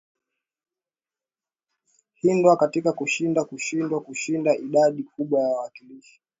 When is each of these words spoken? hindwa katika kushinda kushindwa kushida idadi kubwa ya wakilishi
hindwa 2.13 2.57
katika 2.57 2.93
kushinda 2.93 3.45
kushindwa 3.45 4.01
kushida 4.01 4.55
idadi 4.55 5.03
kubwa 5.03 5.41
ya 5.41 5.47
wakilishi 5.47 6.21